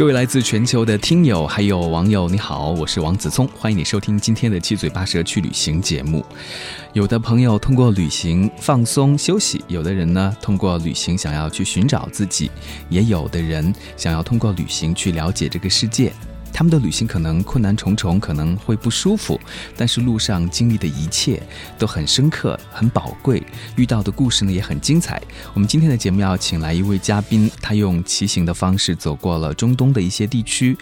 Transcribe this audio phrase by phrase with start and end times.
[0.00, 6.24] 各位来自全球的听友还有网友，你好，我是王子聪，欢迎你收听今天的七嘴八舌去旅行节目。
[6.94, 12.50] 有的朋友通过旅行放松休息，有的人呢通过旅行想要去寻找自己，
[12.88, 16.10] 也有的人想要通过旅行去了解这个世界。
[16.52, 19.40] 他们的旅行可能困难重重，可能会不舒服，
[19.76, 21.42] 但是路上经历的一切
[21.78, 23.42] 都很深刻、很宝贵，
[23.76, 25.20] 遇到的故事呢也很精彩。
[25.54, 30.76] 我们今天的节目要请来一位嘉宾，他用骑行的方式走过了中东的一些地区。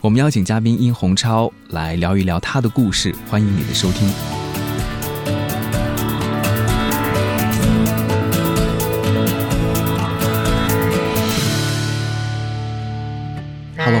[0.00, 4.43] 我们邀请嘉宾殷洪超来聊一聊他的故事，欢迎你的收听。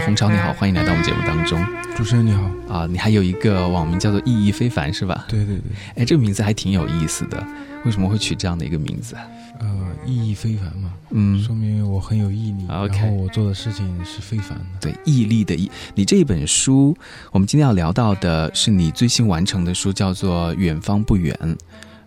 [0.04, 1.64] 洪超你好，欢迎来到我们节目当中。
[1.96, 5.24] 主持人你好啊，你还有一个网名叫做“意义非凡”是吧？
[5.28, 5.62] 对对对，
[5.96, 7.42] 哎，这个名字还挺有意思的，
[7.86, 9.16] 为什么会取这样的一个名字？
[9.60, 9.66] 呃，
[10.04, 14.64] 意义非凡嘛，嗯，说明我很有毅力，然后我做的事情是非凡的。
[14.78, 15.70] 对，毅力的毅。
[15.94, 16.94] 你这一本书，
[17.32, 21.34] 我们今天要聊到的是你最新完成的书，叫做《远方不远》。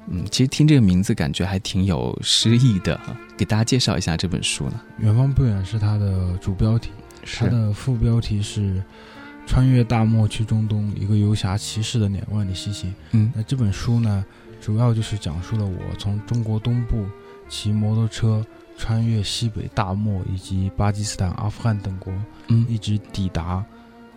[0.09, 2.99] 嗯，其实听这个名字感觉还挺有诗意的，
[3.35, 4.79] 给大家介绍一下这本书呢。
[5.03, 6.91] 《远方不远》是它的主标题。
[7.35, 8.83] 它的副标题是
[9.45, 12.93] “穿越大漠去中东，一个游侠骑士的两万里西行”。
[13.11, 14.25] 嗯，那这本书呢，
[14.61, 17.05] 主要就是讲述了我从中国东部
[17.49, 18.45] 骑摩托车
[18.77, 22.13] 穿越西北大漠以及巴基斯坦、阿富汗等国，
[22.47, 23.63] 嗯，一直抵达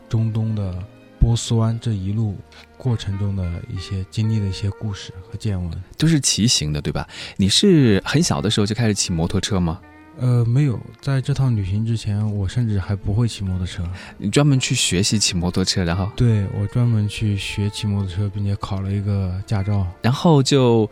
[0.08, 0.74] 中东的
[1.18, 2.36] 波斯湾这一路
[2.76, 7.08] 过程中的一些经历的一些故事和见闻，都是骑行的，对吧？
[7.36, 9.80] 你是很小的时候就开始骑摩托车吗？
[10.18, 13.82] 呃，没有，在这趟旅行之前，我甚至还不会骑摩托车。
[14.18, 16.10] 你专门去学习骑摩托车，然后？
[16.14, 20.88] 对，我专门去学骑摩托车，并且考了一个驾照，然后就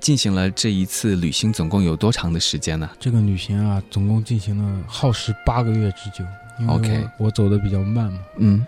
[0.00, 1.52] 进行了这一次旅行。
[1.52, 2.88] 总共有多长的时间呢？
[2.98, 6.24] 这个旅行啊，总共进行了耗时八个月之久。
[6.66, 8.20] OK，我走的比较慢嘛。
[8.38, 8.64] 嗯，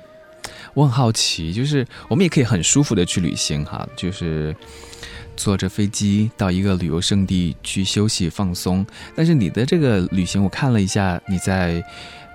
[0.74, 4.54] 我很好奇，就是我们也可以很舒服的去旅行哈，就是。
[5.36, 8.84] 坐着飞机到一个旅游胜地去休息放松，
[9.14, 11.82] 但是你的这个旅行，我看了一下你在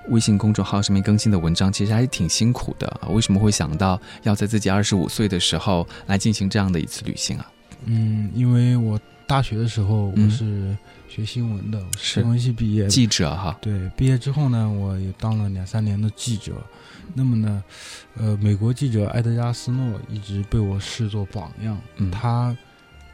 [0.10, 3.02] 微信公众号上面更新的文章，其实还是挺辛苦的。
[3.10, 7.52] 为什么会想到要在自己二十五岁的时候来进行这样的一次旅行啊？
[7.86, 10.76] 嗯，因为我大学的时候我是
[11.08, 13.58] 学新闻的，新闻系毕业，记者哈。
[13.62, 16.54] 对，毕业之后呢，我也当了两三年的记者。
[17.14, 17.64] 那么呢，
[18.16, 22.56] 呃，美国记者埃德加斯诺一直被我视作榜样，嗯他。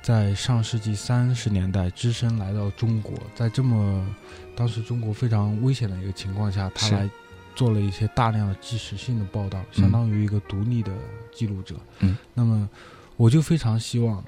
[0.03, 4.05] 在上世纪三十年代，只身来到中国，在这么
[4.53, 7.09] 当时中国非常危险的一个情况下，他来
[7.55, 10.91] 做了一些大量的纪实性的报道，相当于一个独立的
[11.31, 11.77] 记录者。
[11.99, 12.69] 嗯，那么
[13.15, 14.21] 我就非常希望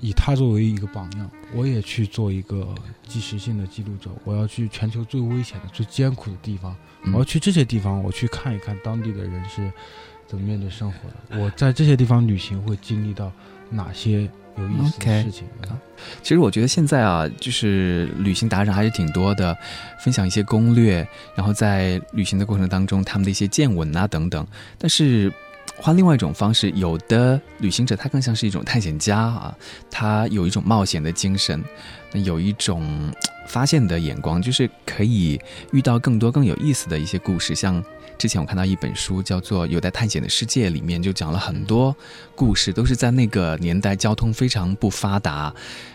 [0.00, 2.74] 以他作为一个榜样，我也去做一个
[3.06, 4.08] 纪实性的记录者。
[4.24, 6.74] 我要去全球最危险的、最艰苦的地方，
[7.12, 9.70] 我要去这些地方，我去看一看当地的人是
[10.26, 11.42] 怎么面对生活的。
[11.42, 13.30] 我在这些地方旅行会经历到
[13.68, 14.26] 哪些？
[14.60, 15.74] 有意思的事情啊，
[16.22, 19.56] 其实我觉得现在啊，就是旅行达人还是挺多的，
[19.98, 24.46] 分享一些攻略，然后在旅行的过程当中，他们的一些见闻啊等等。
[24.78, 25.32] 但是
[25.76, 29.54] 换另外一种方式，有的旅行者他更像是一种探险家啊，
[29.90, 31.62] 他有一种冒险的精神，
[32.12, 33.12] 那有一种
[33.50, 35.38] 发现的眼光，就是可以
[35.72, 37.84] 遇到更多更有意思的一些故事，像。
[38.16, 41.96] 之前我看到一本书，叫做《有待探险的世界》，里面就讲了很多
[42.34, 45.50] 故事，都是在那个年代交通非常不发达，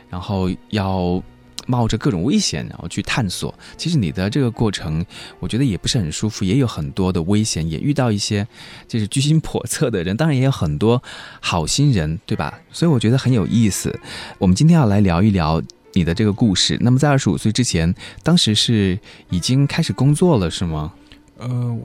[0.09, 1.21] 然后要
[1.67, 3.53] 冒着各种危险，然后去探索。
[3.77, 5.05] 其实你的这个过程，
[5.39, 8.47] 我觉得也不是很舒服，也有很多的危险，也遇到一些
[8.87, 11.03] 就是居心叵测的人，当然也有很多
[11.39, 12.59] 好心人，对吧？
[12.71, 13.99] 所以我觉得很有意思。
[14.39, 15.61] 我们今天要来聊一聊
[15.95, 16.77] 你的这个故事。
[16.79, 18.99] 那么在二十五岁之前，当时是
[19.31, 20.93] 已经开始工作了，是吗？
[21.39, 21.75] 呃。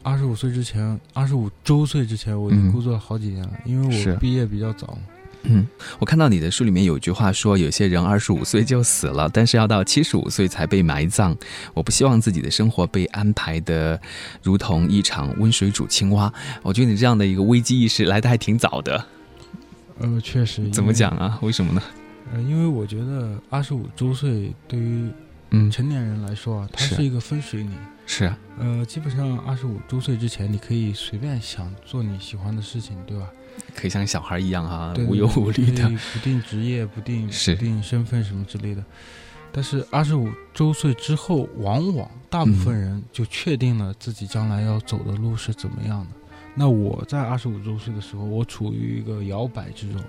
[0.00, 4.96] 二十五岁之前，二十五周岁之前，我已经工作了好几年了，因为我毕业比较早。
[5.42, 5.66] 嗯，
[5.98, 11.36] 我看到你的书里面有一句话说，有些人二十五岁就死了，但是要到七十五岁才被埋葬。
[11.74, 14.00] 我不希望自己的生活被安排的
[14.42, 16.32] 如同一场温水煮青蛙。
[16.62, 19.04] 我觉得你这样的一个危机意识来的还挺早的。
[19.98, 20.66] 呃，确实。
[20.70, 21.38] 怎么讲啊？
[21.42, 21.82] 为什么呢？
[22.32, 25.10] 呃，因为我觉得二十五周岁对于
[25.50, 27.72] 嗯成年人来说啊，它是一个分水岭。
[28.06, 33.30] 是啊，呃，基本上二十五周岁之前，你可以随便想做你喜欢的事情，对吧？
[33.74, 38.82] 可以像小孩一样哈，对无忧无虑的，不定职业、不定是不定身份什么之类的。
[39.52, 46.10] 但是二十五周岁之后，往往大部分人就确定了自己将来要走的路是怎么样的。
[46.54, 50.02] 那我在二十五周岁的时候，我处于一个摇摆之中，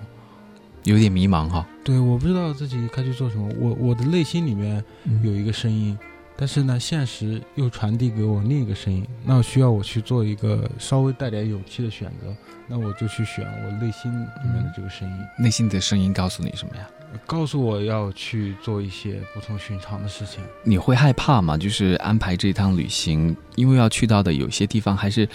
[0.84, 1.66] 有点迷茫哈。
[1.84, 3.48] 对，我不知道自己该去做什么。
[3.58, 4.82] 我我的内心里面
[5.22, 5.98] 有一个声音，
[6.36, 12.34] 但是呢，现实又传递给我另一个声音，那需要我去做一个稍微带点勇气的选择。
[12.72, 15.16] 那我就去选我内心里面的这个声音。
[15.36, 16.88] 内心的声音告诉你什么呀？
[17.26, 20.40] 告诉我要去做一些不同寻常的事情。
[20.62, 21.56] 你会害怕吗？
[21.56, 25.28] 就是安排这趟旅行，因为要去到的有些地方还是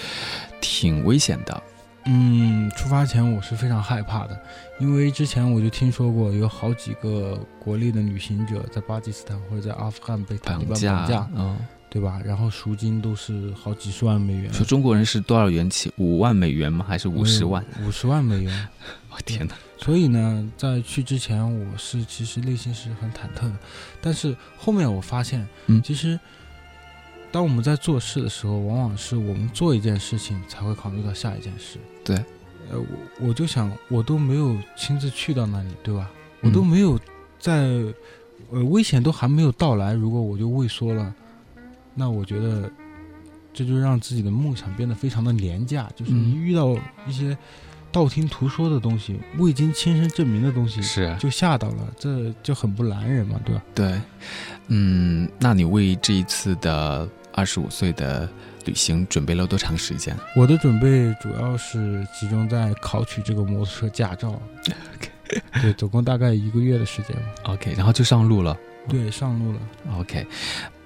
[0.62, 1.62] 挺危险的。
[2.08, 4.40] 嗯，出发前我是非常害怕的，
[4.80, 11.58] 因为之前我就听说过有好几个国内的旅行者在巴基斯坦或者在阿富汗被绑架，嗯，
[11.90, 12.22] 对吧？
[12.24, 14.54] 然后赎金都是好几十万美元。
[14.54, 15.92] 说中国人是多少元起？
[15.98, 16.86] 五万美元吗？
[16.88, 17.66] 还是五十万？
[17.84, 18.68] 五十万美元。
[19.10, 19.56] 我天哪！
[19.78, 23.58] 所以呢，在去之前，我是其实内心是很忐忑的。
[24.00, 26.20] 但是后面我发现，嗯，其实
[27.32, 31.80] 当我们在做事的时候，往往是我们做一件事情才会考虑到下一件事。
[32.06, 32.16] 对，
[32.72, 36.10] 呃，我我就想，我都没有亲自去到那里，对吧？
[36.42, 36.98] 我都没有
[37.40, 37.64] 在，
[38.52, 41.14] 呃，危险都还没有到来，如果我就畏缩了，
[41.96, 42.72] 那我觉得
[43.52, 45.90] 这就让自己的梦想变得非常的廉价。
[45.96, 47.36] 就是一遇到一些
[47.92, 53.64] 道听途说的东西，未经亲身证明的东西，是就吓到了，这就很不男人嘛，对吧？
[53.74, 54.02] 对，
[54.68, 58.28] 嗯，那你为这一次的二十五岁的
[58.64, 60.16] 旅行准备了多长时间？
[60.36, 64.42] 我的准备主要是集中在考取这个摩托车驾照，
[65.62, 67.24] 对，总共大概一个月的时间吧。
[67.44, 68.58] OK，然后就上路了。
[68.88, 69.60] 对，上路了。
[69.98, 70.26] OK，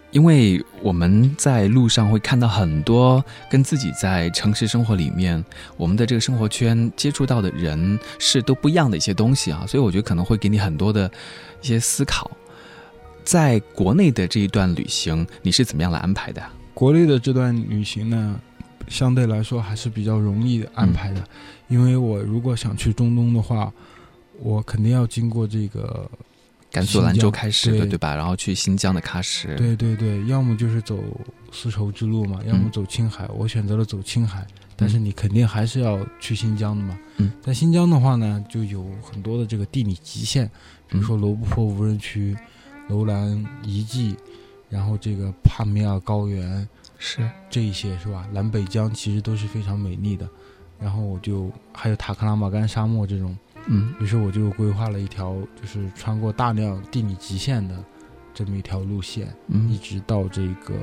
[0.10, 5.44] 因为我们在路上会看到很多跟自己在城市生活里面，
[5.78, 11.12] 我们的这个生活圈接触到的人是都不一样的一些东西啊，所以我觉得可能会给你很多的
[11.62, 12.32] 一些思考。
[13.30, 16.42] 在国内的这一段旅行，你是怎么样来安排的？
[16.74, 18.42] 国内的这段旅行呢，
[18.88, 21.24] 相对来说还是比较容易安排的，
[21.68, 23.72] 因为我如果想去中东的话，
[24.40, 26.10] 我肯定要经过这个
[26.72, 28.16] 甘肃兰州开始的，对对吧？
[28.16, 30.98] 然后去新疆的喀什，对对对，要么就是走
[31.52, 33.28] 丝绸之路嘛，要么走青海。
[33.38, 34.44] 我选择了走青海，
[34.76, 36.98] 但是你肯定还是要去新疆的嘛。
[37.18, 40.50] 嗯，在新疆的话呢，就有很多的这个地理极限，
[40.88, 42.36] 比如说罗布泊无人区、
[42.90, 44.16] 楼兰遗迹，
[44.70, 48.28] 然后这个帕米尔高原，是这一些是吧？
[48.34, 50.28] 南北疆其实都是非常美丽的。
[50.80, 53.38] 然后我就还有塔克拉玛干沙漠这种。
[53.68, 57.84] 嗯，于是我就规划了一条，就是穿过大量地理极限的
[58.34, 60.74] 这么一条路线，嗯一直到这个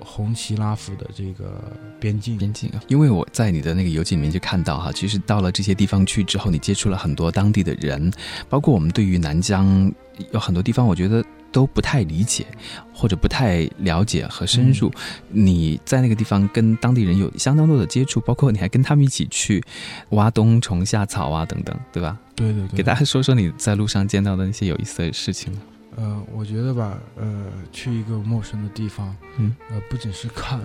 [0.00, 1.62] 红旗拉夫的这个
[1.98, 2.36] 边境。
[2.38, 8.12] 边境啊，因为我在你的那个游记里面就看到哈，其实到了这些地方去之后，你接触了很多当地的人，
[8.48, 9.92] 包括我们对于南疆
[10.32, 12.46] 有很多地方，我觉得都不太理解
[12.92, 14.92] 或者不太了解和深入。
[15.30, 19.62] 你在那个地方跟当地人有相当多的接触，包括你还跟他们一起去
[20.10, 22.18] 挖冬虫夏草啊等等，对吧？
[22.34, 25.52] 对对对，给大家说说你在路上见到的那些有意思的事情。
[25.98, 30.60] 呃，我觉得吧，呃，去一个陌生的地方，嗯，呃，不仅是看，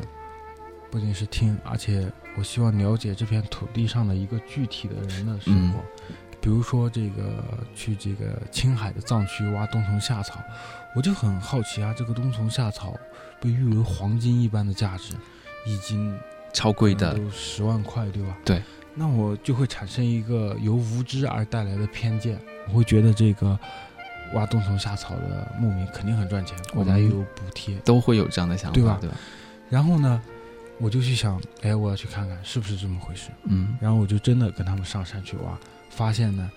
[0.92, 2.08] 不仅是听，而且
[2.38, 5.80] 我希望了解这片土地上的一个具体的人的生活。
[6.40, 7.44] 比如说，这个
[7.74, 10.40] 去这个青海的藏区挖冬虫夏草，
[10.96, 12.96] 我就很好奇啊，这个冬虫夏草
[13.42, 15.16] 被誉为黄金一般的价值，
[15.66, 16.16] 一斤
[16.54, 18.38] 超贵的，都十万块，对吧？
[18.46, 18.62] 对。
[18.94, 23.60] 那我就会产生一个由无知而带来的偏见，我会觉得这个
[24.34, 28.98] 挖冬虫夏草的牧民肯定很赚钱，国家又有补贴，都会有这样的想法，对吧？
[29.02, 29.16] 对吧？
[29.70, 30.22] 然后呢，
[30.80, 33.30] 我就去想，哎，我要去看看是不是这么回事。
[33.46, 33.78] 嗯。
[33.80, 35.58] 然后我就真的跟他们上山去挖，
[35.90, 36.52] 发现呢，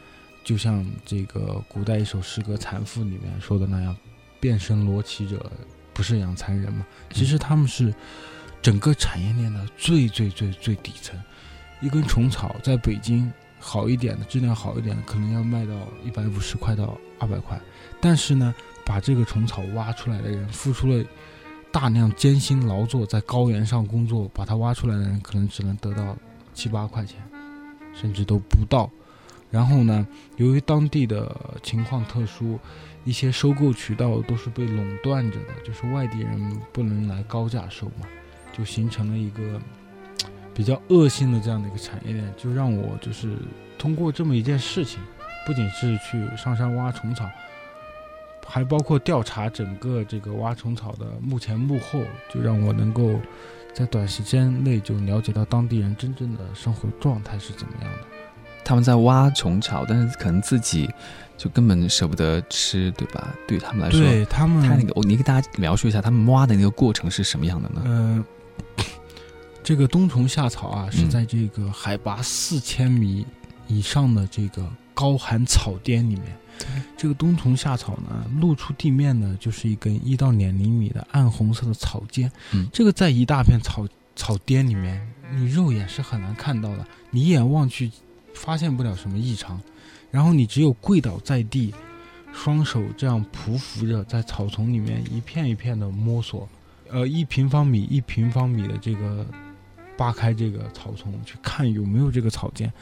[0.45, 3.97] 就像这个古代一首诗歌《蚕妇》里面说的那样
[4.41, 5.51] ，“变身罗绮者，
[5.93, 6.87] 不是养蚕人”嘛。
[7.11, 7.95] 其实他们是
[8.61, 11.19] 整个产业链的最最最最底层。
[11.81, 17.61] 一根虫草在北京好一点的质量好一点的，可能要卖到一百五十块到二百块。
[18.01, 21.05] 但是呢，把这个虫草挖出来的人，付出了
[21.73, 26.17] 大量艰辛劳作，在高原上工作，把它挖出来的人，可能只能得到
[26.55, 27.21] 七八块钱，
[27.95, 28.91] 甚至都不到。
[29.51, 32.59] 然后呢，由于当地的情况特殊，
[33.05, 38.07] 一些收购渠道都是被垄断着的，就是外地人不能来高价收嘛，
[38.53, 39.61] 就形成了一个
[40.57, 43.37] 比较恶性的这样的一个产业链，就让我就是
[43.77, 44.99] 通过这么一件事情，
[45.47, 47.29] 不仅是去上山挖虫草，
[48.47, 52.01] 还包括调查整个这个挖虫草的幕前幕后，
[52.33, 53.21] 就让我能够
[53.75, 57.99] 在短时间内就了解到当地人真正的生活状态是怎么样的。
[58.65, 60.91] 他们在挖虫草，但是可能自己
[61.37, 63.29] 就根本舍不得吃，对吧？
[63.47, 67.83] 对他们来说，对他们，他那个，我你给大家描述一下他们挖的那个过程是什么样的呢？
[67.85, 68.25] 呃，
[69.67, 73.27] 这个冬虫夏草啊，是在这个海拔四千米
[73.67, 76.39] 以上的这个高寒草甸里面。
[76.97, 82.31] 这个冬虫夏草呢，露出地面呢，就是一根一到两厘米的暗红色的草尖。
[82.53, 85.05] 嗯，这个在一大片草草甸里面，
[85.35, 87.91] 你肉眼是很难看到的，你一眼望去。
[88.35, 89.59] 发现不了什么异常，
[90.11, 91.75] 然后你只有跪倒在地，
[92.35, 96.47] 双手这样匍匐着在草丛里面一片一片的摸索，
[96.91, 99.27] 呃，一平方米一平方米的这个
[99.97, 102.73] 扒开这个草丛去看有没有这个草尖，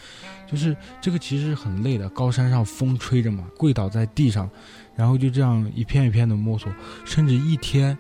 [0.51, 4.49] 就是这个其实很累的，高山上风吹着嘛，跪倒在地上，
[4.95, 6.73] 然后就这样一片一片的摸索，
[7.05, 7.97] 甚至一天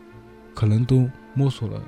[0.54, 1.80] 可能都摸索了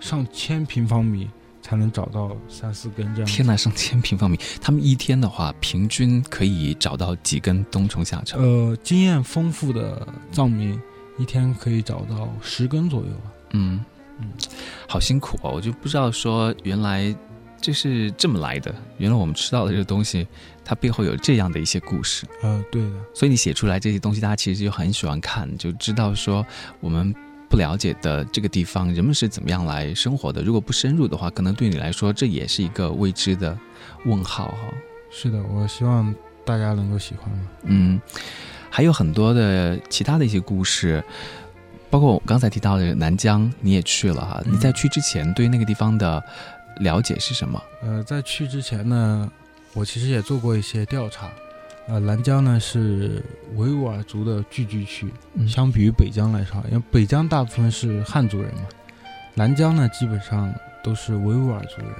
[0.00, 1.28] 上千平方米。
[1.66, 3.26] 才能找到三四根这样。
[3.26, 4.38] 天呐，上千平方米！
[4.60, 8.38] 他们一天的话，平均可以找到几根冬虫夏草？
[8.38, 10.78] 呃，经验丰富的藏民
[11.16, 13.32] 一天可以找到十根左右吧。
[13.52, 13.82] 嗯
[14.18, 14.28] 嗯，
[14.88, 15.50] 好辛苦哦！
[15.54, 17.14] 我就不知道说原来
[17.60, 18.74] 这是这么来的。
[18.98, 20.26] 原来我们吃到的这个东西，
[20.64, 22.26] 它背后有这样的一些故事。
[22.42, 22.96] 呃，对的。
[23.14, 26.44] 所以你写出来这些东西，大家其实就很喜欢看，就知道说
[26.80, 27.14] 我们。
[27.46, 30.42] 不了解的这个地方，人们是怎么样来生活的？
[30.42, 33.56] 如果不深入的话，可能对你来说这也是一个未知的
[34.06, 34.74] 问号哈。
[35.08, 36.12] 是的，我希望
[36.44, 37.30] 大家能够喜欢。
[37.62, 38.00] 嗯，
[38.70, 41.04] 还有很多的其他的一些故事，
[41.94, 44.42] 包括我刚才提到的南疆，你也去了哈。
[44.44, 46.20] 你在去之前对那个地方的
[46.80, 47.62] 了解是什么？
[47.82, 49.30] 呃，在去之前呢，
[49.74, 51.30] 我其实也做过一些调查。
[51.86, 53.22] 呃，南疆呢是
[53.54, 55.08] 维吾尔族的聚居区，
[55.46, 58.62] 相比于北疆来说，因为北疆大部分是汉族人嘛，
[59.34, 61.90] 南疆呢基本上都是维吾尔族人。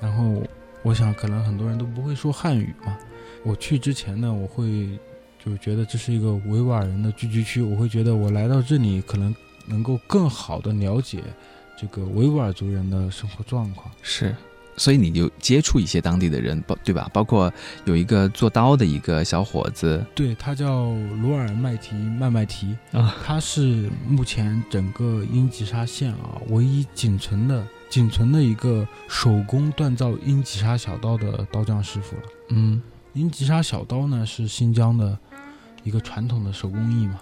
[0.00, 0.42] 然后，
[0.82, 2.96] 我想可能很多人都不会说汉语嘛。
[3.44, 4.98] 我去之前呢，我会
[5.46, 9.34] 就觉得这是一个维吾尔人的聚居区，我会觉得我来到这里可能
[9.66, 11.22] 能够更好的了解
[11.78, 13.88] 这个维吾尔族人的生活状况。
[14.02, 14.34] 是。
[14.78, 17.08] 所以你就接触一些当地的人，包对吧？
[17.10, 17.50] 包括
[17.86, 20.90] 有一个做刀的一个小伙子，对他叫
[21.22, 32.22] 鲁尔麦提麦麦提啊，他是目前整个英吉沙县啊唯一仅存的仅存的一个手工锻造英吉沙小刀的刀匠师傅了。
[32.50, 32.82] 嗯，
[33.14, 35.18] 英吉沙小刀呢是新疆的
[35.86, 37.20] 一个传统的手工艺嘛，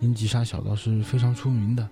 [0.00, 1.86] 英吉沙小刀是非常出名的。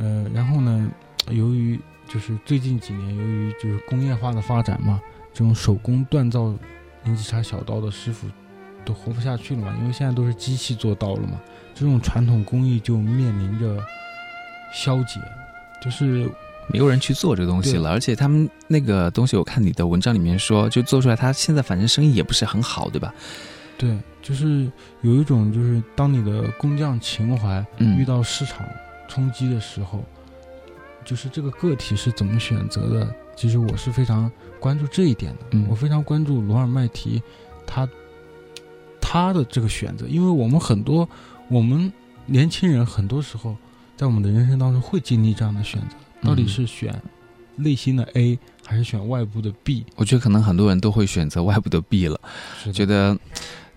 [0.00, 0.90] 呃，然后呢，
[1.30, 4.98] 由于就是最近几年，由于就是工业化的发展嘛，
[5.30, 6.54] 这种手工锻造
[7.04, 8.26] 英吉沙小刀的师傅
[8.82, 11.38] 都活不下去了嘛，因为现在都是机器做刀了嘛，
[11.74, 13.78] 这种传统工艺就面临着
[14.72, 15.20] 消解，
[15.82, 16.26] 就是
[16.68, 17.90] 没有人去做这个东西了。
[17.90, 23.12] 而且他们那个东西，我看你的文章里面说，就做出来，他现在反正生意也不是很好，对吧？
[23.76, 24.70] 对，就是
[25.02, 28.66] 有一种就是当你的工匠情怀遇到市场
[29.08, 30.04] 冲击的时候。
[31.04, 33.14] 就是这个个体是怎么选择的？
[33.36, 35.40] 其实我是非常关注这一点的。
[35.50, 37.22] 嗯，我非常关注罗尔麦提，
[37.66, 37.86] 他
[39.02, 41.06] 他的这个选择，因为我们很多
[41.50, 41.92] 我们
[42.24, 43.54] 年轻人很多时候
[43.98, 46.98] 在我们的人生当中会经历这样的选择，到底是选
[47.54, 49.84] 内心的 A 还是选外部的 B？
[49.96, 52.18] 我觉得可能很多人都会选择外部的 B 了，
[52.72, 53.14] 觉得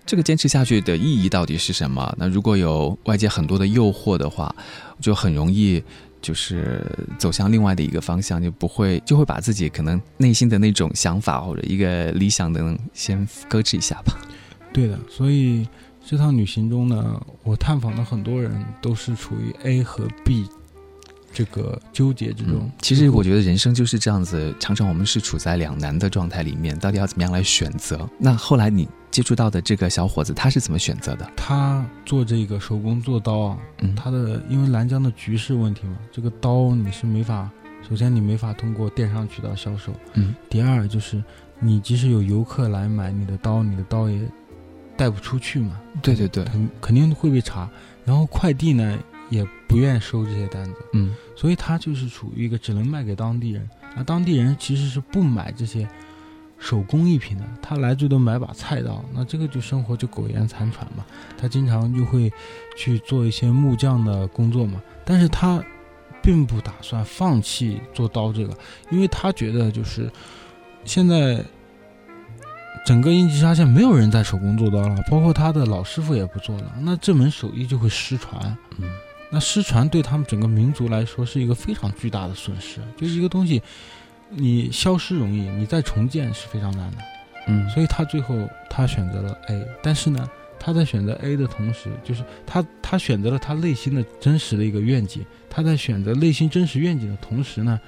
[0.08, 2.12] 这个坚持下去的意义到底是什么？
[2.18, 4.52] 那如果有外界很多的诱惑的话，
[5.00, 5.80] 就很容易。
[6.20, 6.84] 就是
[7.16, 14.18] 走向另外的一个方向，就不会就会把自己可能内心的那种想法或者一个理想的先搁置一下吧。
[14.72, 15.64] 对的，所以
[16.04, 20.44] 这趟旅行中呢，我探访的很多人都是处于 A 和 B
[21.38, 22.68] 这个纠结之中。
[22.82, 28.08] 其实我觉得人生就是这样子，常常我们是处在两难的状态里面，到底要怎么样来选择？
[28.18, 28.88] 那后来你。
[29.10, 31.28] 接触到的这个小伙子，他是怎么选择的？
[31.34, 37.50] 他做这个手工做刀啊，嗯，他的因为南疆的局势问题嘛，这个刀你是没法，
[37.88, 41.24] 首先你没法通过电商渠道销售，嗯，第二就是
[41.58, 44.20] 你即使有游客来买你的刀，你的刀也
[44.94, 47.68] 带不出去嘛，对对对，肯肯定会被查，
[48.04, 48.96] 然后快递呢
[49.30, 55.86] 也不愿收这些单子，嗯，所以他就是处于一个只能卖给当地人，而当地人其实是不买这些。
[56.60, 61.06] 手工艺品的，他来最多买把菜刀，那这个就生活就苟延残喘嘛。
[61.40, 62.32] 他经常就会
[62.76, 65.62] 去做一些木匠的工作嘛，但是他
[66.20, 68.52] 并不打算放弃做刀这个，
[68.90, 70.10] 因为他觉得就是
[70.84, 71.40] 现在
[72.84, 78.58] 整个英吉沙县没有人在手工做刀了，包括他的老师傅也不做了，那这门手艺就会失传。
[78.78, 78.90] 嗯，
[79.30, 82.80] 那失传对他们整个民族来说是一个非常巨大的损失。
[82.96, 83.62] 就一个东西，
[84.30, 86.98] 你消失容易，你再重建是非常难的。
[87.46, 95.24] 嗯，所以他最后他选择了 A，但是呢，他在选择 A 的同时，就是他他选择了他内心的真实的一个愿景。
[95.48, 97.80] 他在选择内心真实愿景的同时呢，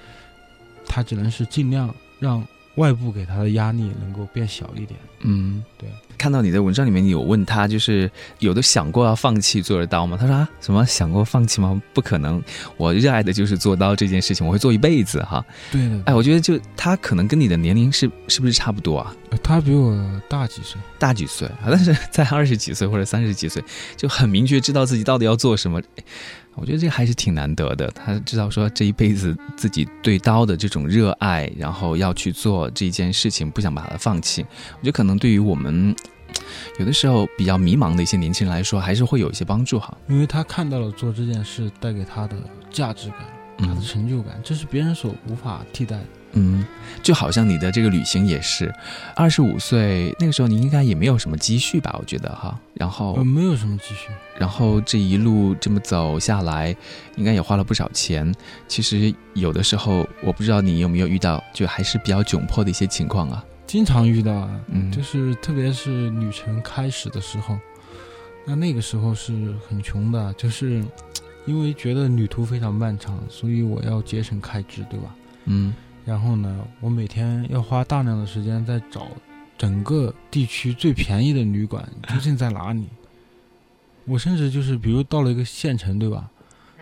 [0.86, 2.46] 他只能是尽量让
[2.76, 4.98] 外部给他的压力能够变小一点。
[5.20, 5.88] 嗯，对。
[6.16, 8.10] 看到你的文章里面，你有问他，就是
[8.40, 10.18] 有的想过要放弃做得到吗？
[10.20, 11.80] 他说啊，什么想过放弃吗？
[11.94, 12.42] 不可能，
[12.76, 15.44] 我热爱的就是做刀这件事情，我会做一辈子哈。
[15.72, 16.02] 对的。
[16.06, 19.14] 哎，我觉得就他可能跟你的年龄是是不是差不多啊？
[19.42, 21.68] 他比我大几岁，大几岁啊？
[21.70, 23.62] 但是在二十几岁或者三十几岁，
[23.96, 25.80] 就很明确知道自己到底要做什么。
[26.60, 27.90] 我觉得这个还是挺难得的。
[27.92, 34.42] 他知道说这一辈子自己对刀的这种热爱，然后要去做这件事情，不想把它放弃。
[34.42, 35.96] 我觉得可能对于我们
[36.78, 39.96] 有的时候比较迷茫的一些年轻人来说，还是会有一些帮助哈。
[40.08, 42.36] 因为他看到了做这件事带给他的
[42.70, 43.18] 价值感，
[43.58, 46.06] 他的成就感，这是别人所无法替代的。
[46.32, 46.64] 嗯，
[47.02, 48.72] 就好像你的这个旅行也是，
[49.16, 51.96] 二十五岁那个时候，你应该也没有什么积蓄吧？
[51.98, 56.74] 我觉得哈，然后没有什么积蓄，然后这一路这么走下来，
[57.16, 58.32] 应该也花了不少钱。
[58.68, 63.44] 其实有的时候，我不知道你有没有遇到，就还是比较窘迫的一些情况啊。
[63.66, 67.58] 经常遇到啊，嗯，就是特别是旅程开始的时候，
[68.44, 69.32] 那那个时候是
[69.68, 70.84] 很穷的，就是
[71.44, 75.14] 因为觉得旅途非常漫长，所以我要节省开支，对吧？
[75.46, 75.74] 嗯。
[76.10, 79.06] 然后呢，我每天要花大量的时间在找
[79.56, 82.84] 整个地区最便宜的旅馆究竟在哪里。
[84.06, 86.28] 我甚至就是，比如到了一个县城，对吧？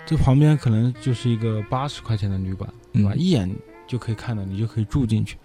[0.07, 3.13] 这旁边可能就是一个八十块钱的旅馆，对吧？
[3.15, 3.55] 一眼
[3.87, 5.37] 就可以看到，你就可以住进去。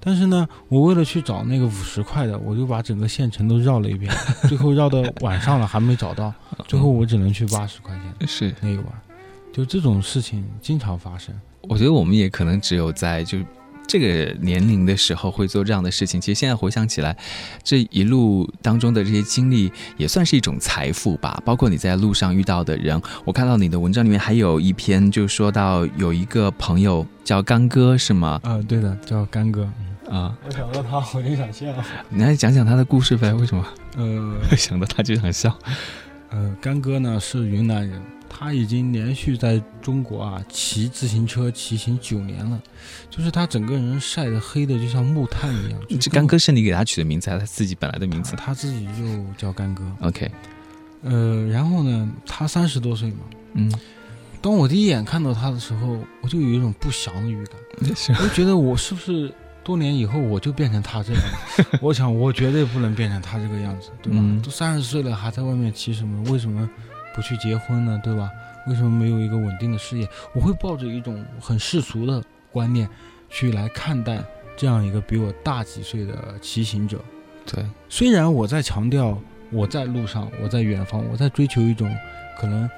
[0.00, 4.10] 但是呢，我为了去找那个五十块的，我就把整个县城都绕了一遍，
[4.48, 6.32] 最后绕到晚上了还没找到，
[6.66, 8.86] 最后我只能去八十块钱是那个晚。
[9.52, 11.38] 就这种事情经常发生。
[11.68, 13.38] 我觉得我们也可能只有在就
[13.86, 16.20] 这个年龄的时候会做这样的事情。
[16.20, 17.16] 其实现在回想起来，
[17.62, 21.40] 这一路当中的这些经历也算是一种财富吧。
[21.44, 28.40] 包括你在路上遇到的人，我看到你的文章里面还有一篇，就说到有一个朋友叫干哥，是吗？
[28.42, 29.70] 啊，对的，叫干哥。
[30.10, 31.66] 啊，我想到他我就想笑。
[32.08, 33.32] 你来讲讲他的故事呗？
[33.34, 33.64] 为什么？
[33.96, 35.56] 呃， 想到他就想笑。
[36.30, 38.00] 呃，干哥呢是云南人。
[38.38, 42.60] 他已经连续在中国啊骑自行车骑行九年了，
[43.08, 45.80] 就是他整个人晒得黑的就像木炭一样。
[45.98, 48.36] 这干哥是你给他取的名字，还是他自己本来的名字？
[48.36, 49.82] 他自己就叫干哥。
[50.02, 50.30] OK，
[51.00, 53.20] 呃，然后呢，他三十多岁嘛，
[53.54, 53.72] 嗯，
[54.42, 57.56] 当我第一眼看到他的时候，我就有一种不祥的预感，
[58.18, 59.32] 我就觉得我是不是
[59.64, 61.22] 多年以后我就变成他这样？
[61.80, 64.22] 我想我绝对不能变成他这个样子，对吧？
[64.44, 66.30] 都三十岁了还在外面骑什么？
[66.30, 66.68] 为什么？
[67.16, 68.30] 不去结婚呢，对吧？
[68.66, 70.06] 为什么没有一个稳定的事业？
[70.34, 72.86] 我会抱着一种很世俗的观念
[73.30, 74.22] 去来看待
[74.54, 77.00] 这样一个比我大几岁的骑行者。
[77.46, 79.18] 对，虽然我在强调
[79.50, 81.90] 我在路上，我在远方，我在追求一种
[82.38, 82.68] 可能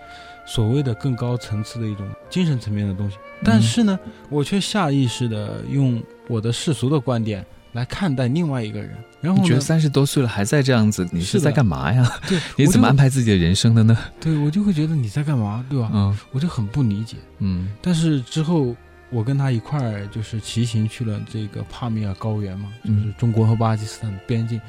[0.46, 3.98] 所谓的更高层次的一种精神层面的东西，但是呢，
[4.28, 7.44] 我却下意识的用我的世俗的观点。
[7.78, 12.10] 来看待另外一个人，然后你觉得三十多岁了还在这样子，你是在干嘛呀？
[12.28, 13.96] 对， 你怎么安排自己的人生的呢？
[14.20, 15.88] 对我就会觉得你在干嘛，对吧？
[15.94, 17.16] 嗯，我就很不理解。
[17.38, 18.74] 嗯，但是之后
[19.10, 24.60] 我跟他一块儿就是骑行去了这个帕米尔高原嘛，就是中国和巴基斯坦的边境，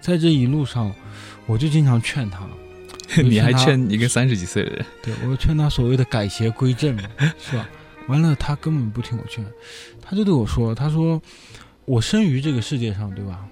[0.00, 0.92] 在这一路上，
[1.46, 2.46] 我就经常劝他，
[3.22, 4.84] 你还劝一个三十几岁的人？
[5.04, 7.02] 对我劝他所谓的改邪归正嘛，
[7.38, 7.68] 是吧？
[8.08, 9.44] 完了，他根本不听我劝，
[10.02, 11.20] 他就对我说：“他说。”
[11.86, 13.46] 我生于这个世界上，对吧？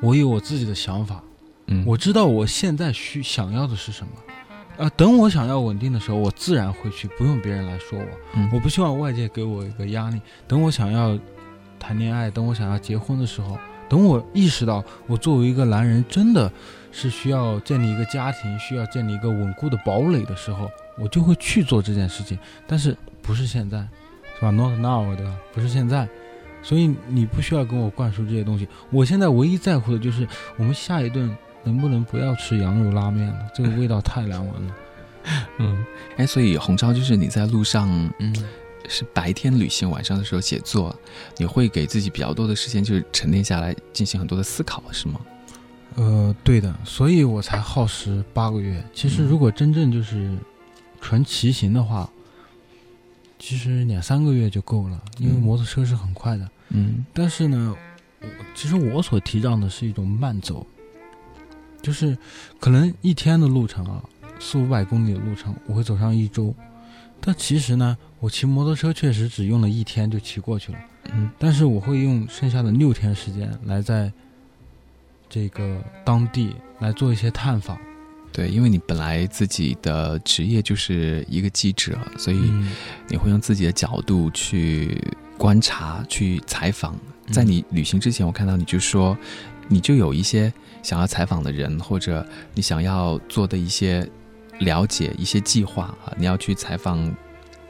[0.00, 1.22] 我有我自己的想法，
[1.66, 10.20] 嗯，我知道我现在需想要的是什么，啊，等我想要稳定的时候，我自然会去，不用别人来说我，嗯，我不希望外界给我一个压力。
[10.48, 11.18] 等我想要
[11.78, 16.50] 谈恋爱，等我想要结婚的时候，等我意识到我作为一个男人真的
[16.90, 22.38] 是需要建立一个家庭，需要建立一个稳固的堡垒的时候，我就会去做这件事情。
[22.66, 23.86] 但是不是现在，
[24.36, 25.36] 是吧？Not now，对吧？
[25.52, 26.08] 不是现在。
[26.64, 28.66] 所以你不需要跟我灌输这些东西。
[28.90, 31.30] 我现在唯一在乎的就是我们下一顿
[31.62, 34.74] 能不能不要吃羊肉拉面了，这个味道太难闻了。
[35.58, 35.84] 嗯，
[36.16, 38.34] 哎，所以红超就是你在路上，嗯，
[38.88, 40.98] 是白天旅行，晚上的时候写作，
[41.36, 45.20] 你会给自己比较多的时间，就是沉淀下来进行很多的思考，是吗？
[45.96, 48.82] 呃，对的，所以我才耗时八个月。
[48.92, 50.36] 其实如果真正就是
[51.00, 52.10] 纯骑行的话。
[53.36, 56.48] 其实两三个月就够了，因为摩托车是很快的。
[56.76, 57.74] 嗯，但是呢，
[58.20, 60.66] 我其实我所提倡的是一种慢走，
[61.80, 62.18] 就是
[62.58, 64.02] 可能一天的路程啊，
[64.40, 66.52] 四五百公里的路程，我会走上一周。
[67.20, 70.78] 但其实呢，我骑摩托车确实只用了一天就骑过去了。
[71.12, 74.12] 嗯，但是我会用剩下的六天时间来在
[75.28, 77.78] 这个当地来做一些探访。
[78.32, 82.38] 对，因为你本来自己的职业就是一个记者，所以
[83.06, 85.00] 你会用自己的角度去
[85.38, 86.98] 观察、去采访。
[87.30, 89.16] 在你旅行之前，我看到你就说，
[89.68, 94.08] 你就有一些想要采访的人，或者你想要做的一些
[94.58, 97.14] 了解、一些计划啊，你要去采访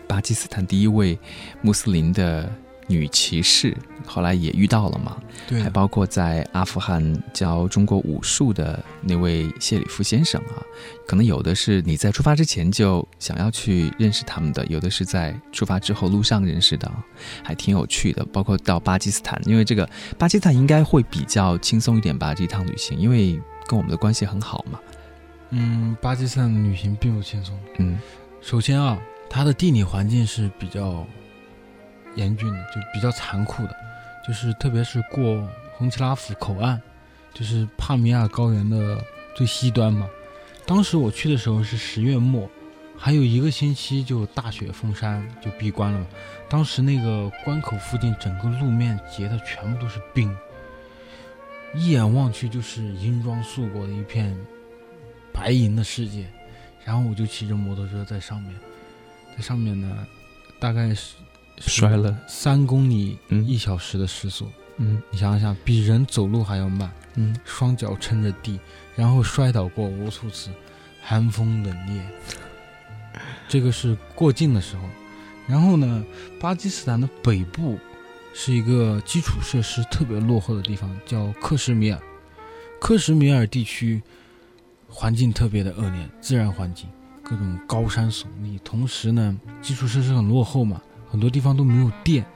[0.07, 1.19] 巴基斯坦第一位
[1.63, 2.51] 穆斯林的。
[2.87, 5.17] 女骑士后来也遇到了嘛？
[5.47, 10.61] 对，还包括在阿富汗教中国武术的那位谢里夫先生啊，
[11.07, 16.91] 可能有的是你在出发之前就想要去认识他们的，有的是在出发之后路上认识的，
[17.43, 18.25] 还挺有趣的。
[18.27, 22.35] 包括到巴基斯坦，因为这个巴基斯坦应该会比较轻松一点吧？
[22.35, 24.79] 这一趟旅行，因为跟我们的关系很好嘛。
[25.51, 27.59] 嗯，巴基斯坦的旅行并不轻松。
[27.79, 27.99] 嗯，
[28.43, 28.99] 首先啊，
[29.31, 31.07] 它的地理环境是比较。
[32.17, 33.77] 严峻的，就比较残酷的，
[34.27, 36.81] 就是特别是过红旗拉甫口岸，
[37.33, 39.03] 就是帕米尔高原的
[39.35, 40.09] 最西端嘛。
[40.67, 42.49] 当时我去的时候是十月末，
[42.97, 46.07] 还有一个星期就大雪封山，就闭关了嘛。
[46.49, 50.35] 当时那个关口附近整个路面结的全部都是冰，
[51.75, 54.35] 一眼望去就是银装素裹的一片
[55.33, 56.27] 白银的世界。
[56.85, 58.55] 然后我就骑着摩托车在上面，
[59.37, 60.07] 在上面呢，
[60.61, 61.17] 大概是。
[61.59, 68.59] 摔了三公里一小时的时速，嗯，你想想，比人走路还要慢，嗯，双脚撑着地，
[68.97, 70.51] 然后摔倒过无数次，
[71.03, 72.03] 寒风冷冽。
[73.49, 74.83] 这个是过境的时候，
[75.47, 76.05] 然后呢，
[76.41, 77.79] 巴基斯坦的北部
[78.35, 82.01] 是一个基础设施特别落后的地方，叫克什米尔。
[82.81, 84.03] 克什米尔地区
[84.89, 86.89] 环境特别的恶劣，自然环境
[87.23, 90.83] 各种高山耸立，同时呢，基础设施很落后嘛。
[91.15, 92.27] 很多地方都没有电，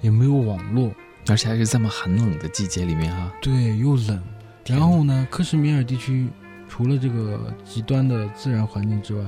[0.00, 0.92] 也没有网络，
[1.26, 3.28] 而且还是这么寒冷的季节里面哈。
[3.42, 4.22] 对，又冷。
[4.66, 6.28] 然后呢，克什米尔地区
[6.68, 9.24] 除了这个极端的自然环境之外，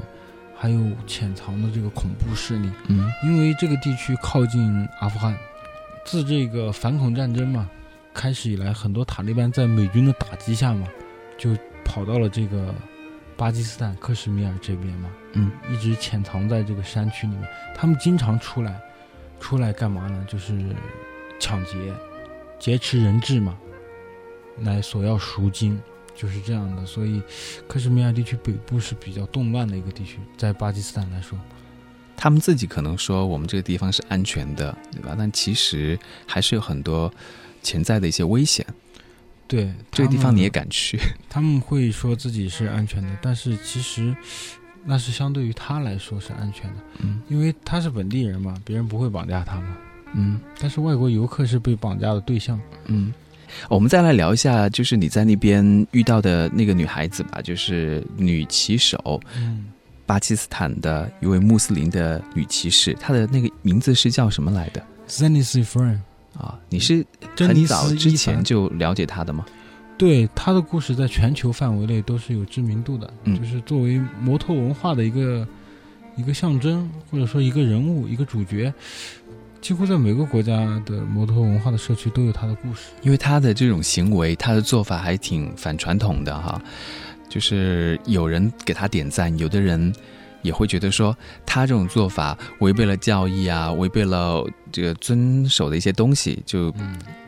[0.57, 2.71] 还有潜藏的这个恐怖势力。
[2.87, 5.37] 嗯，因为这个地区靠近阿富汗，
[6.07, 7.69] 自这个反恐战争嘛
[8.15, 10.87] 开始以来，很多塔利班在美军的打击下嘛，
[11.37, 11.51] 就
[11.85, 12.73] 跑到了这个。
[13.35, 17.43] 巴基斯坦克什米尔这边嘛，嗯，一直潜藏在这个山区里面。
[17.75, 18.81] 他们经常出来，
[19.43, 20.25] 出来干嘛呢？
[20.29, 20.57] 就是
[21.41, 21.73] 抢劫、
[22.61, 23.59] 劫持人质嘛，
[24.61, 25.79] 来索要赎金，
[26.15, 26.87] 就是这样的。
[26.87, 27.21] 所以，
[27.67, 31.37] 克什米尔地区北部是比较动乱的一个地区，在巴基斯坦来说，
[32.17, 35.17] 他们自己可能说我们这个地方是安全的，对吧？
[35.19, 37.13] 但其实还是有很多
[37.63, 38.65] 潜在的一些危险。
[39.49, 40.99] 对这个地方你也敢去？
[41.29, 44.17] 他们会说自己是安全的，但是其实
[44.85, 49.77] 那是相对于他来说是安全的，嗯，因为他是本地人嘛，别人不会绑架他嘛，
[50.15, 53.13] 嗯，但是外国游客是被绑架的对象，嗯，
[53.69, 59.67] 我们再来聊一下，就是你在那边遇到的那个女孩子吧，就是女骑手，嗯，
[60.05, 65.99] 巴基斯坦的一位穆斯林的女骑士，她的那个名字是叫什么来的？Zenith Friend。
[66.33, 67.05] 啊，你是
[67.37, 69.45] 很早之前就了解她的吗？
[69.99, 75.47] 对，他的故事在全球范围内都是有知名度的，就是作为摩托文化的一个
[76.17, 78.73] 一个象征，或者说一个人物、一个主角，
[79.61, 82.91] 几乎在每个国家的摩托文化的社区都有他的故事。
[83.03, 86.61] 因为他的这种行为，他的做法还挺反传统的哈，
[87.29, 89.93] 就是有人给他点赞，有的人。
[90.43, 96.73] 也会觉得说他这种做法违背了教义啊，违背了这个遵守的一些东西，就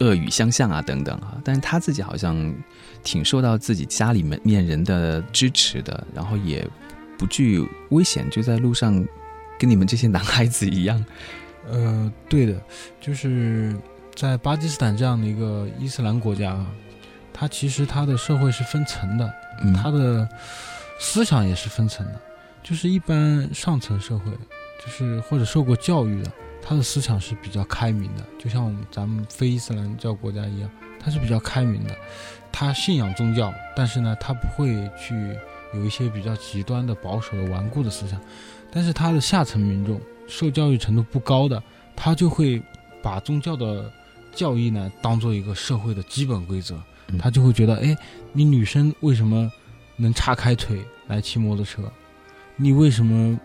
[0.00, 1.36] 恶语相向啊等等啊。
[1.44, 2.54] 但是他自己好像
[3.02, 6.66] 挺受到自己家里面面人的支持的，然后也
[7.16, 8.92] 不惧危险，就在路上
[9.58, 11.04] 跟你们这些男孩子一样。
[11.70, 12.60] 呃，对的，
[13.00, 13.74] 就是
[14.14, 16.66] 在巴基斯坦这样的一个伊斯兰国家啊，
[17.32, 19.32] 它其实它的社会是分层的，
[19.82, 20.28] 它的
[20.98, 22.20] 思想也是分层的。
[22.64, 24.32] 就是一般上层社会，
[24.82, 31.94] 就是或者受过教育的，他的思想是比较开明的，就像咱们非伊斯兰教国家一样，他是比较开明的，
[32.50, 35.14] 他信仰宗教，但是呢，他不会去
[35.74, 38.18] 有一些比较极端的保守的顽固的思想，
[38.72, 41.62] 但是他的下层民众受教育程度不高的，
[41.94, 42.62] 他就会
[43.02, 43.92] 把宗教的
[44.32, 46.80] 教义呢当做一个社会的基本规则，
[47.18, 47.94] 他就会觉得，哎，
[48.32, 49.52] 你女生为什么
[49.96, 51.82] 能叉开腿来骑摩托车？
[52.56, 53.38] 你为什么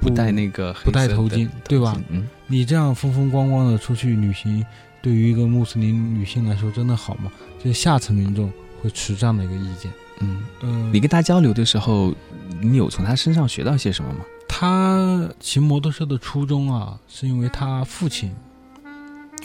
[0.00, 1.96] 不戴那个不戴头巾，对吧？
[2.08, 4.64] 嗯，你这样风风光光的出去旅行，
[5.00, 7.30] 对于一个穆斯林女性来说，真的好吗？
[7.58, 8.52] 就是下层民众
[8.82, 9.92] 会持这样的一个意见。
[10.20, 12.14] 嗯嗯，你跟他交流的时候，
[12.60, 14.20] 你有从他身上学到些什么吗？
[14.48, 18.30] 他骑摩托车的初衷啊，是因为他父亲。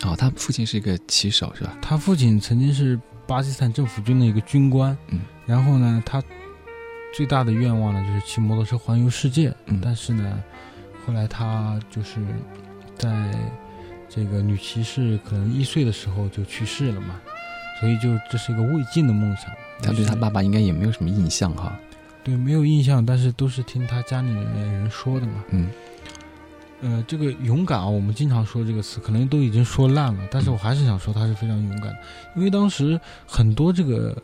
[0.04, 1.78] 哦，他父亲是一个骑手，是吧？
[1.82, 4.96] 他父亲曾经是巴基斯坦政府军的一个军官。
[5.08, 5.22] 嗯。
[5.46, 6.22] 然后呢，他
[7.14, 9.54] 最大的愿望呢，就是骑摩托车环游世界。
[9.66, 9.80] 嗯。
[9.82, 10.44] 但是呢，
[11.06, 12.20] 后来他就是
[12.96, 13.34] 在
[14.08, 17.20] 这个女骑士可能一岁的时候就去世了嘛。
[17.80, 19.46] 所以，就这是一个未尽的梦想。
[19.82, 21.80] 他对他爸爸应该也没有什么印象哈。
[22.26, 25.44] 对，没有印象，但是都是听他家里面人说的嘛。
[25.52, 25.70] 嗯。
[26.82, 31.98] 呃，这个勇敢啊，我们经常说这个词，可能都已经说烂了，但是我还是想说他是非常勇敢的，
[32.36, 34.16] 因为当时很多这个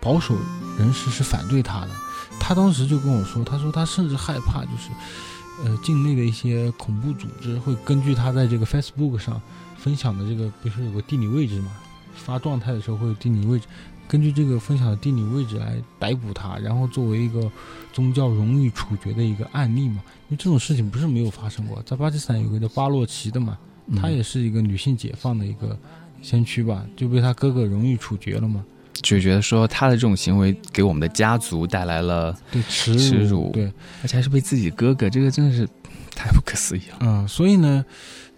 [0.00, 0.36] 保守
[0.78, 1.90] 人士是反对他的。
[2.38, 4.90] 他当时就跟我说，他说他甚至害怕，就是
[5.62, 9.40] 呃，境内的一些恐怖组织会根据他在这个 Facebook 上
[9.76, 11.70] 分享的这个，不是有个地理位置嘛？
[12.14, 13.66] 发状态的时候会有地理位置，
[14.08, 17.50] 根据这个分享的地理位置来逮捕他，然后作为一个
[17.92, 20.02] 宗教荣誉处决的一个案例嘛。
[20.28, 23.58] 因为这种事情不是没有发生过，在巴基斯坦有个叫巴洛奇的嘛，
[24.00, 25.78] 他也是一个女性解放的一个
[26.22, 28.64] 先驱吧，就被他哥哥荣誉处决了嘛。
[28.94, 32.92] 就觉得说他的这种行为给我们的家族带来了对耻
[33.24, 33.72] 辱，对，
[34.02, 35.66] 而且还是被自己哥哥，这个真的是
[36.14, 36.98] 太不可思议了。
[37.00, 37.84] 嗯，所以呢，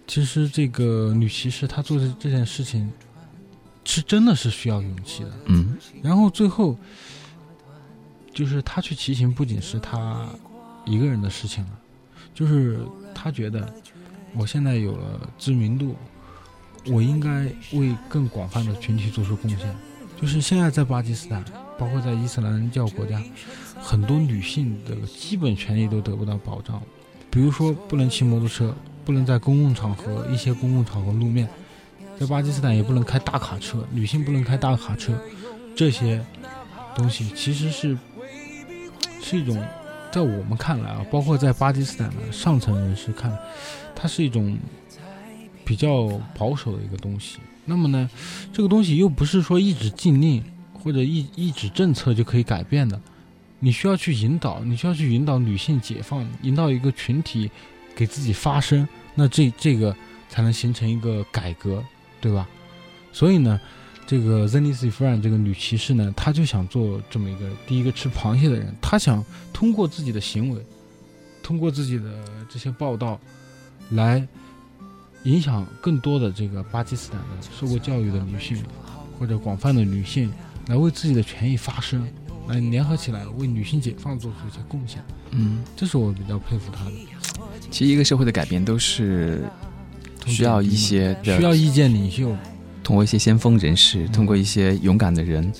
[0.07, 2.91] 其实这个女骑士她做的这件事情。
[3.85, 6.73] 是真的是需要勇气的，嗯，然后最后，
[8.33, 10.25] 就是她去骑行不仅是她
[10.85, 11.71] 一个人的事情了，
[12.33, 12.79] 就是
[13.13, 13.67] 她觉得
[14.33, 15.97] 我现在有了知名度，
[16.85, 19.75] 我应该为更广泛的群体做出贡献。
[20.23, 21.43] 就是现在在巴基斯坦，
[21.77, 23.21] 包括在伊斯兰教国家，
[23.81, 26.81] 很多女性的基本权利都得不到保障，
[27.29, 31.45] 比如说不能骑摩托车，不能在公共场合一些公共场合露面。
[32.17, 35.13] 在巴基斯坦也不能开大卡车，女性不能开大卡车，
[35.75, 36.23] 这些
[36.95, 37.97] 东西其实是
[39.21, 39.61] 是一种，
[40.09, 43.37] 在我们看来啊，包括在巴基斯坦的上层人士看，
[43.93, 44.57] 它是一种
[45.65, 46.07] 比较
[46.39, 47.39] 保守的一个东西。
[47.65, 48.09] 那么呢，
[48.51, 53.01] 这个东西又不是说一纸禁令或者一一纸政策就可以改变的，
[53.59, 57.49] 你需要去引导，你需要去引导女性解放，引导一个群体
[57.95, 59.95] 给自己发声，那这这个
[60.29, 61.83] 才能形成一个改革。
[62.23, 62.47] 对吧？
[63.11, 63.59] 所以呢，
[64.07, 68.73] 这个 Zenith f r a n 这个女骑士呢，她就想做这么一个第一个吃螃蟹的人。
[68.81, 69.21] 她想
[69.51, 70.65] 通过自己的行为，
[71.41, 73.19] 通过自己的这些报道，
[73.89, 74.25] 来
[75.23, 77.27] 影响更多的这个巴基斯坦的
[77.59, 78.63] 受过教育的女性，
[79.19, 80.31] 或者广泛的女性，
[80.67, 82.07] 来为自己的权益发声，
[82.47, 85.03] 来联合起来为女性解放做出一些贡献。
[85.31, 86.91] 嗯，这是我比较佩服她的。
[87.71, 89.43] 其实一个社会的改变都是。
[90.25, 92.33] 需要一些需要意见领袖，
[92.81, 95.51] 通过一些先锋人士，通过一些勇敢的人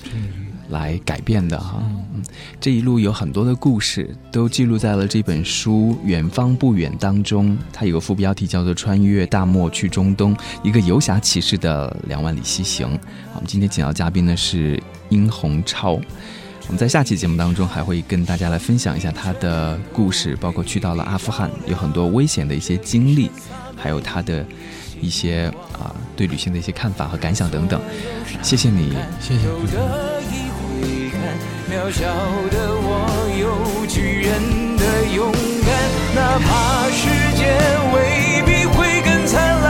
[0.70, 1.82] 来改变的哈。
[2.14, 2.22] 嗯，
[2.60, 7.56] 这一路有很多的故事，都记录在了这本书《远方不远》当中。
[7.72, 12.88] 它有个副标题叫做《穿越大漠去中东：一个游侠骑士的两万里西行》。
[13.34, 15.92] 我们今天请到嘉宾呢是殷红超。
[16.66, 23.30] 我们在下期节目当中还会跟大家来分享一下他的故事，包括去到了阿富汗有很多危险的一些经历。
[23.76, 24.42] 还有他的
[24.98, 27.78] 一些啊，对旅行的一些看法和感想等等。
[28.40, 30.43] 谢谢你，谢谢。
[31.70, 32.02] 渺小
[32.50, 32.88] 的我
[33.38, 33.42] 有
[33.86, 34.30] 巨人
[34.76, 34.82] 的
[35.14, 35.32] 勇
[35.64, 35.68] 敢，
[36.14, 36.46] 哪怕
[36.90, 37.02] 世
[37.36, 37.42] 界
[37.92, 37.96] 未
[38.46, 39.32] 必会更灿
[39.62, 39.66] 烂，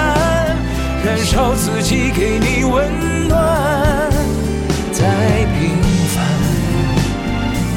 [1.04, 3.32] 燃烧自己给你温暖。
[4.92, 5.00] 再
[5.58, 5.60] 平
[6.14, 6.16] 凡，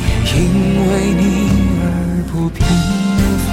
[0.03, 0.41] 也因
[0.87, 1.23] 为你
[1.81, 1.85] 而
[2.31, 2.57] 不平
[3.45, 3.47] 凡。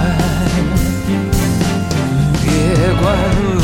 [2.43, 2.47] 别
[3.01, 3.03] 管
[3.55, 3.64] 路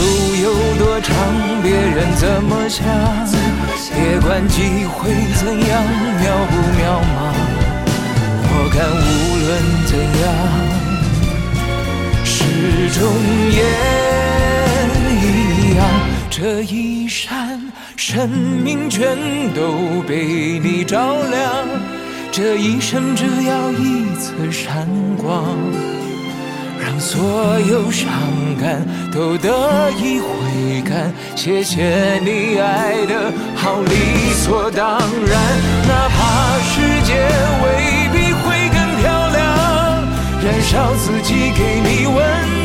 [0.80, 1.14] 多长，
[1.62, 2.82] 别人怎么想，
[3.94, 5.84] 别管机会怎样
[6.16, 7.36] 渺不渺茫，
[8.48, 9.04] 我看无
[9.44, 9.48] 论
[9.84, 10.26] 怎样，
[12.24, 12.32] 始
[12.98, 12.98] 终
[13.52, 13.60] 也
[15.20, 15.78] 一样。
[16.30, 17.60] 这一闪，
[17.94, 19.18] 生命全
[19.52, 21.68] 都被你照亮，
[22.32, 24.88] 这一生只要一次闪
[25.18, 25.58] 光。
[27.00, 28.06] 所有伤
[28.60, 35.40] 感都得以回甘，谢谢你爱的好理所当然，
[35.88, 37.14] 哪怕世界
[37.64, 37.66] 未
[38.12, 39.40] 必会更漂亮，
[40.44, 42.59] 燃烧自己给你温